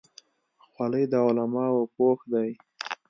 خولۍ 0.69 1.03
د 1.11 1.13
علماو 1.27 1.81
پوښ 1.95 2.19
دی. 2.33 2.49